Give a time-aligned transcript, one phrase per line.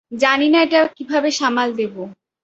[0.11, 2.01] জানি না এটা কীভাবে সামাল দেবো।